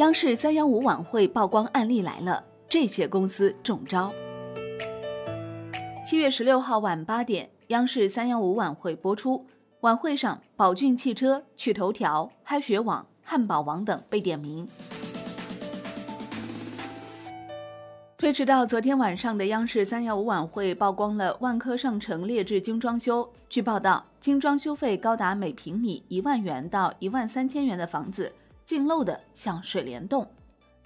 [0.00, 4.10] 央视三幺五晚会曝光案例来了，这些公司中招。
[6.06, 9.44] 七月十六号晚八点，央视三幺五晚会播出。
[9.80, 14.66] 晚会上，宝骏汽车、趣头条、嗨学网、汉堡王等被点名。
[18.16, 23.30] 推迟到昨天晚上的央视三幺五晚会曝光了万科上城劣质精装修。
[23.50, 28.32] 据报道，精装修费高达每平米一万元到一万三千元的房子，
[28.70, 30.24] 净漏的像水帘洞。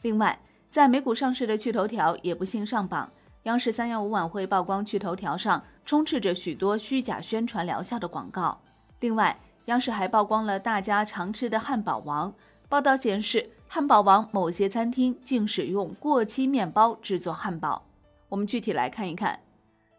[0.01, 0.41] 另外，
[0.71, 3.13] 在美股上市的趣头条也不幸上榜。
[3.43, 8.59] 央视三幺五晚会曝光趣头条上充斥着许多虚假宣传疗效的广告。
[9.01, 12.33] 另外，央视还曝光了大家常吃的汉堡王。
[12.71, 17.85] 报道显示，汉堡王某些餐厅竟使用过期面包制作汉堡。
[18.31, 19.41] 我们具体来看一看。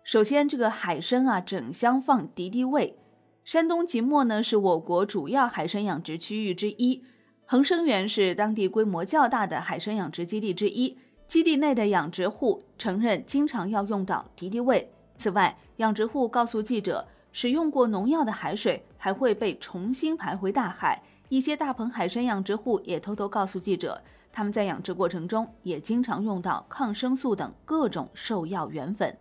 [0.04, 2.98] 首先，这个海参啊，整箱放敌敌畏。
[3.44, 7.04] 山东即墨呢，是我国主要海参养殖区域之一。
[7.46, 10.98] 恒生园是当地规模较大的海参养殖基地之一。
[11.28, 14.92] 基地内的养殖户承认，经常要用到敌敌畏。
[15.18, 17.08] 此外，养殖户告诉记者。
[17.32, 21.04] 使用过农药的海水还会被重新排回大海。
[21.28, 29.18] 一些大棚海参养殖户也偷偷告诉记者，他们在养殖过程中也经常用到抗生素等各种兽药原粉。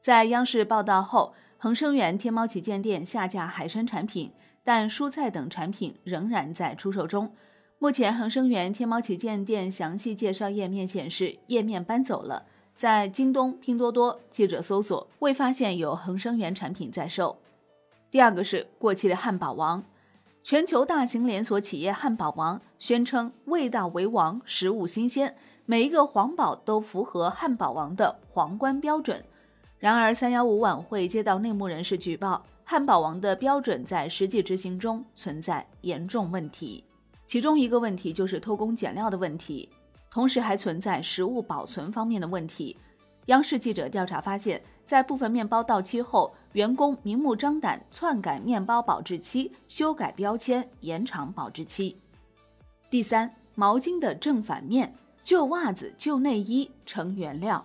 [0.00, 1.32] 在央视报道后，
[1.62, 4.32] 恒生园天猫旗舰店下架海参产品，
[4.64, 7.34] 但蔬菜等产品仍然在出售中。
[7.78, 12.46] 目前，恒生园天猫旗舰店详细介绍页面显示，页面搬走了。
[12.74, 17.36] 在京东、拼多多，记者搜索未发现有恒生源产品在售。
[18.10, 19.84] 第二个是过期的汉堡王，
[20.42, 29.22] 全球大型连锁企业汉堡王宣称味道为王，食物新鲜，每一个皇堡都符合汉堡王的皇冠标准。
[29.80, 36.84] 然而，三幺五晚会接到内幕人士举报，汉堡王的标准在实际执行中存在严重问题，
[37.26, 39.66] 其中一个问题就是偷工减料的问题。
[40.10, 42.76] 同时还存在食物保存方面的问题。
[43.26, 51.96] 央视记者调查发现，在部分面包到期后，员工明目张胆篡改面包保质期、修改标签、延长保质期。
[52.90, 57.64] 第三，毛巾的正反面，旧袜子、旧内衣成原料。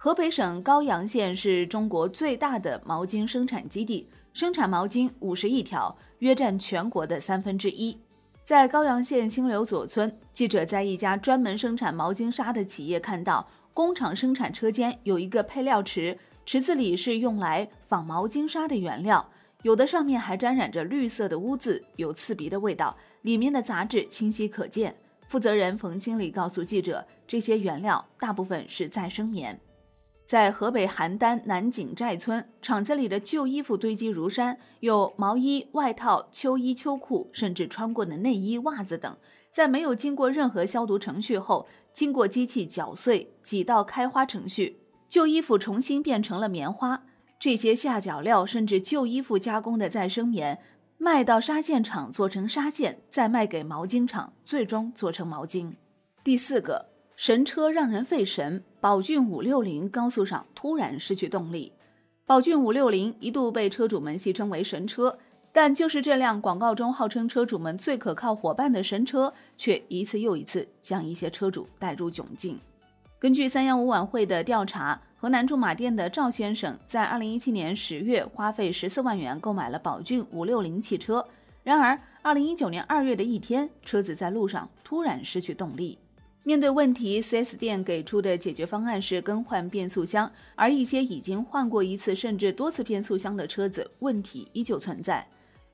[0.00, 7.98] 河北省高阳县是中国最大的毛巾生产基地，生产毛巾五十亿条，约占全国的三分之一。
[8.44, 16.16] 在高阳县新流左村，记者在一家专门生产毛巾纱的企业看到，工厂生产车间有一个配料池，
[16.46, 19.28] 池子里是用来纺毛巾纱的原料，
[19.62, 24.94] 有的上面还沾染着绿色的污渍，有刺鼻的味道，里面的杂质清晰可见。
[25.26, 29.58] 负责人冯经理告诉记者，这些原料大部分是再生棉。
[30.28, 39.16] 在河北邯郸南井寨村，厂子里的旧衣服堆积如山，有毛衣、外套、秋衣、秋裤，甚至穿过的内衣、袜子等，
[39.50, 44.78] 在没有经过任何消毒程序后，经过机器搅碎、挤到开花程序，
[45.08, 47.04] 旧衣服重新变成了棉花。
[47.40, 50.58] 这些下脚料甚至旧衣服加工的再生棉，
[50.98, 55.72] 卖到纱线厂做成纱线，再卖给毛巾厂，最终做成毛巾。
[56.22, 56.87] 第四个。
[57.18, 61.72] 神车让人费神，宝骏五六零高速上突然失去动力。
[62.24, 65.18] 宝骏五六零一度被车主们戏称为神车，
[65.50, 72.56] 但就是这辆广告中号称车主们最可靠伙伴的神车，却一次又一次将一些车主带入窘境。
[73.18, 81.26] 根据三幺五晚会的调查，河南驻马店的赵先生在二零一七年十月花费十四万元购买了宝骏五六零汽车，
[81.64, 85.98] 然而二零一九年二月的一天，车子在路上突然失去动力。
[86.48, 95.28] 面对问题，4S 店给出的解决方案是更换变速箱，而一些已经换过一次甚至多次变速箱的车子，问题依旧存在。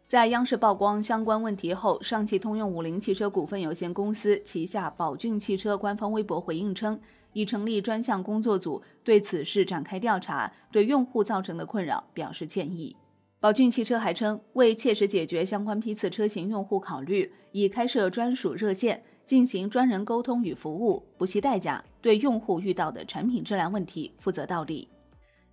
[0.08, 6.98] 在央视曝光相关问题后，上汽通用五菱汽车股份有限公司旗下宝骏汽车官方微博回应称，
[7.34, 12.96] 已成立专项工作组，对此事展开调查，对用户造成的困扰表示歉意。
[13.38, 19.04] 宝骏汽车还称，为切实解决相关批次车型用户考虑，已开设专属热线。
[19.24, 24.88] 进行专人沟通与服务，不惜代价对用户遇到的产品质量问题负责到底。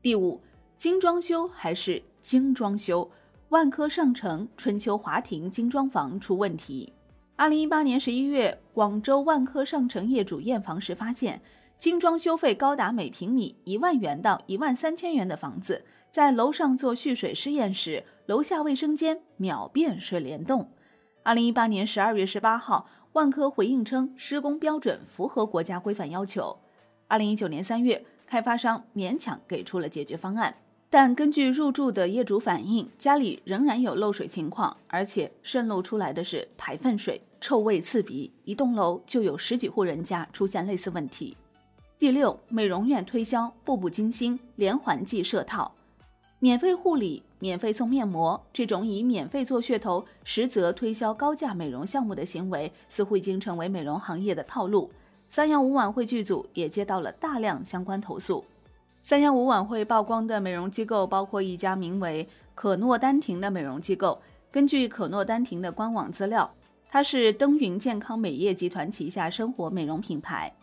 [0.01, 0.41] 第五，
[0.77, 3.09] 精装修还是精装修？
[3.49, 6.93] 万科上城春秋华庭精装房出问题。
[7.35, 11.41] 二零一八年十一月，广州万科上城业主验房时发现，
[11.77, 20.71] 精装修费高达每平米一万元到一万三千元的房子，在楼上做蓄水试验时，楼下卫生间秒变水帘洞。
[21.23, 22.87] 二零一八年十二月十八号。
[23.13, 26.57] 万科回应称，施工标准符合国家规范要求。
[27.07, 30.55] 二零一九年三月，开发商勉强给出了解决方案，
[30.89, 37.21] 但根据入住的业主反映，家里仍然有漏水情况，而且渗漏出来的是排粪水。
[37.41, 41.35] 臭味刺鼻，一栋楼就有十几户人家出现类似问题。
[41.97, 45.73] 第六，美容院推销步步惊心连环计设套，
[46.39, 54.89] 免费护理、免费送面膜，这种以免费做噱头，实则推销高价美容项目的行为，似乎已经成为美容行业的套路。
[55.27, 58.45] 三幺五晚会剧组也接到了大量相关投诉。
[59.03, 64.21] 三幺五晚会曝光的美容机构包括一家名为可诺丹婷的美容机构。
[64.49, 66.49] 根据可诺丹婷的官网资料，
[66.87, 70.53] 它是登云健康美业集团旗下生活美容品牌。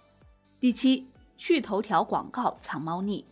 [0.58, 1.06] 第七。
[1.40, 3.25] 趣头条广告藏猫腻，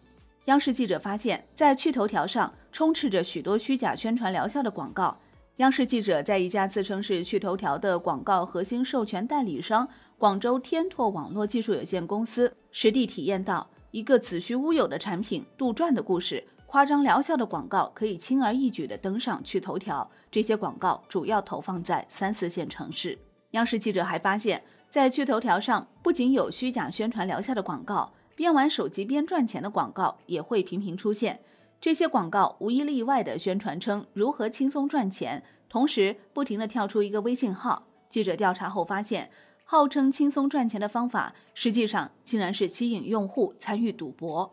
[0.45, 5.17] 央视记者发现，在趣头条上充斥着许多虚假宣传疗效的广告。
[5.57, 9.89] 央视记者在一家自称是趣头条的广告核心授权代理商
[10.19, 20.11] 广州天拓网络技术有限公司实地体验到，一个子虚乌有的产品杜撰的故事、夸张疗效的广告可以轻而易举地登上趣头条。
[20.31, 23.19] 这些广告主要投放在三四线城市。
[23.53, 24.63] 央视记者还发现。
[24.91, 31.41] 在趣头条上，不仅有虚假宣传疗效的广告，边玩手机边赚钱的广告也会频频出现。
[31.87, 37.87] 这些广告无一例外地宣传称如何轻松赚钱，同时不停地跳出一个微信号。
[38.09, 39.31] 记者调查后发现，
[39.65, 44.53] 号称轻松赚钱的方法，实际上竟然是吸引用户参与赌博。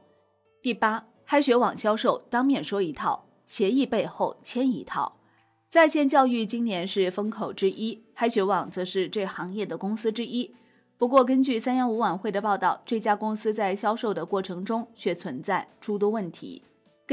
[0.61, 5.17] 第八，嗨学网销售当面说一套，协议背后签一套。
[5.67, 10.53] 在线教育今年是风口之一，嗨学网则是这行业的公司之一。
[10.99, 16.61] 不过，根据三幺五晚会的报道，这家公司在销售的过程中却存在诸多问题。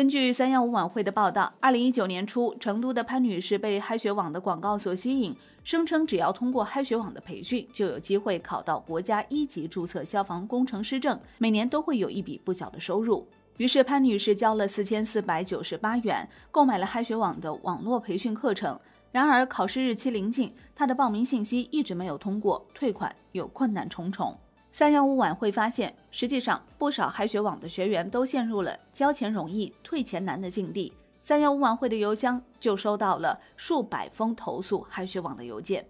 [0.00, 13.29] 根据三幺五晚会的报道，二零一九年初，成都的潘女士被嗨学网的广告所吸引，声称只要通过嗨学网的培训，就有机会考到国家一级注册消防工程师证，每年都会有一笔不小的收入。
[13.58, 18.81] 于是潘女士交了四千四百九十八元，购买了嗨学网的网络培训课程。
[19.12, 24.35] 然而考试日期临近，她的报名信息一直没有通过，退款又困难重重。
[24.72, 30.93] 三幺五晚会发现，实际上不少嗨学网的学员都陷入了交钱容易退钱难的境地。
[31.22, 35.87] 三幺五晚会的邮箱就收到了数百封投诉嗨学网的邮件。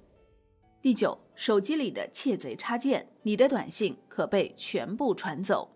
[0.82, 5.70] 第九，手机里的窃贼插件，你的短信可被全部传走。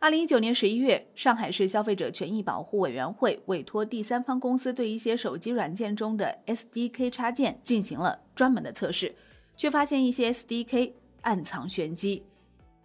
[0.00, 9.14] 二零一九年十一月，上海市消费者权益保护委员会委托第三方公司对一些手机软件中的 SDK 插件进行了专门的测试，
[9.56, 12.22] 却发现一些 SDK 暗藏玄机。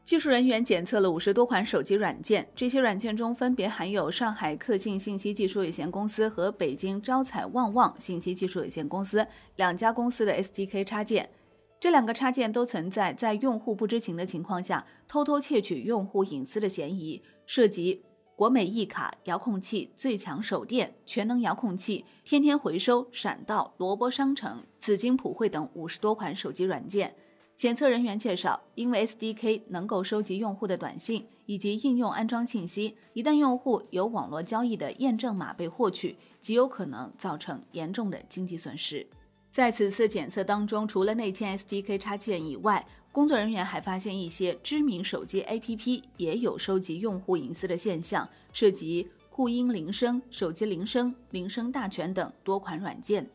[0.04, 11.30] 技术人员检测了五十多款手机软件，这些软件中分别含有上海克信信息技术有限公司和北京招财旺旺信息技术有限公司两家公司的 SDK 插件。
[11.78, 18.01] 这两个插件都存在在用户不知情的情况下偷偷窃取用户隐私的嫌疑，涉及
[18.36, 27.13] 国美一卡遥控器、最强手电、全能遥控器、天天回收、闪到、萝卜商城、紫金普惠等五十多款手机软件。
[27.57, 39.07] 检测人员介绍，因为 SDK 能够收集用户的短信以及应用安装信息，一旦用户有网络交易的验证码被获取，极有可能造成严重的经济损失。
[39.50, 53.27] 在此次检测当中，除了内嵌 SDK 插件以外，工作人员还发现一些知名手机 APP 也有收集用户隐私的现象，涉及酷音铃声、手机铃声、铃声大全等多款软件。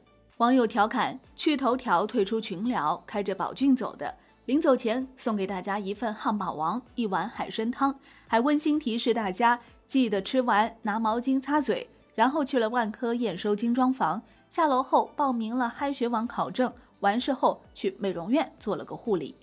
[0.42, 4.12] 网友调侃：去头条退出群聊，开着宝骏走的，
[4.46, 7.94] 临走前送给大家一份汉堡王、一碗海参汤，
[8.26, 14.20] 还温馨提示大家记得吃完拿毛巾擦嘴，然后去了万科验收精装房。
[14.48, 19.36] 下楼后报名了嗨学网考证，完事后去美容院做了个护理。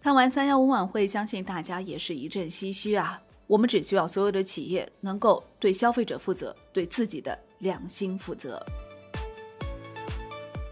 [0.00, 3.20] 看完三幺五晚会，相信大家也是一阵唏嘘啊！
[3.48, 8.64] 我们只希望所有的企业能够对消费者负责，对自己的良心负责。